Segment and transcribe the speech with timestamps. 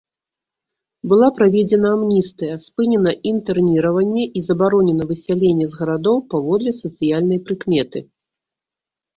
[1.09, 7.99] Была праведзена амністыя, спынена інтэрніраванне і забаронена высяленне з гарадоў паводле сацыяльнай прыкметы.